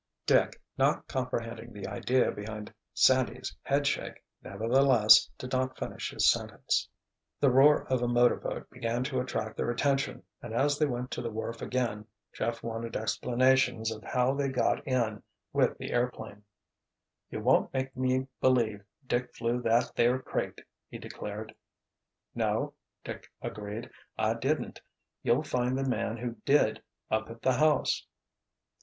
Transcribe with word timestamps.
Dick, 0.25 0.59
not 0.79 1.07
comprehending 1.07 1.71
the 1.73 1.85
idea 1.85 2.31
behind 2.31 2.73
Sandy's 2.91 3.55
headshake, 3.61 4.23
nevertheless, 4.41 5.29
did 5.37 5.51
not 5.51 5.77
finish 5.77 6.09
his 6.09 6.31
sentence. 6.31 6.89
The 7.39 7.51
roar 7.51 7.85
of 7.85 8.01
a 8.01 8.07
motor 8.07 8.37
boat 8.37 8.67
began 8.71 9.03
to 9.03 9.19
attract 9.19 9.57
their 9.57 9.69
attention 9.69 10.23
and 10.41 10.55
as 10.55 10.79
they 10.79 10.87
went 10.87 11.11
to 11.11 11.21
the 11.21 11.29
wharf 11.29 11.61
again, 11.61 12.07
Jeff 12.33 12.63
wanted 12.63 12.97
explanations 12.97 13.91
of 13.91 14.03
how 14.03 14.33
they 14.33 14.49
got 14.49 14.83
in 14.87 15.21
with 15.53 15.77
the 15.77 15.91
airplane. 15.91 16.45
"You 17.29 17.41
won't 17.41 17.71
make 17.71 17.95
me 17.95 18.25
believe 18.39 18.81
Dick 19.05 19.35
flew 19.35 19.61
that 19.61 19.91
there 19.95 20.17
crate," 20.17 20.61
he 20.89 20.97
declared. 20.97 21.53
"No," 22.33 22.73
Dick 23.03 23.31
agreed. 23.39 23.87
"I 24.17 24.33
didn't. 24.33 24.81
You'll 25.21 25.43
find 25.43 25.77
the 25.77 25.87
man 25.87 26.17
who 26.17 26.37
did 26.43 26.81
up 27.11 27.29
at 27.29 27.43
the 27.43 27.53
house." 27.53 28.07